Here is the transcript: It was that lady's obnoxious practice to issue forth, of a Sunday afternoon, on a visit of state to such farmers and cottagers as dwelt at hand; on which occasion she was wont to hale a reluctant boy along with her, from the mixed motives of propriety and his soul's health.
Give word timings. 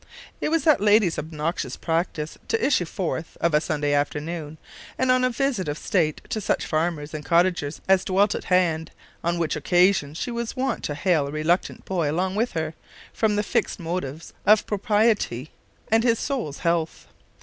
It 0.41 0.49
was 0.49 0.63
that 0.63 0.81
lady's 0.81 1.19
obnoxious 1.19 1.77
practice 1.77 2.35
to 2.47 2.65
issue 2.65 2.85
forth, 2.85 3.37
of 3.39 3.53
a 3.53 3.61
Sunday 3.61 3.93
afternoon, 3.93 4.57
on 4.97 5.23
a 5.23 5.29
visit 5.29 5.67
of 5.67 5.77
state 5.77 6.21
to 6.31 6.41
such 6.41 6.65
farmers 6.65 7.13
and 7.13 7.23
cottagers 7.23 7.81
as 7.87 8.03
dwelt 8.03 8.33
at 8.33 8.45
hand; 8.45 8.89
on 9.23 9.37
which 9.37 9.55
occasion 9.55 10.15
she 10.15 10.31
was 10.31 10.55
wont 10.55 10.83
to 10.85 10.95
hale 10.95 11.27
a 11.27 11.31
reluctant 11.31 11.85
boy 11.85 12.09
along 12.09 12.33
with 12.33 12.53
her, 12.53 12.73
from 13.13 13.35
the 13.35 13.45
mixed 13.53 13.79
motives 13.79 14.33
of 14.43 14.65
propriety 14.65 15.51
and 15.91 16.03
his 16.03 16.17
soul's 16.17 16.57
health. 16.65 17.05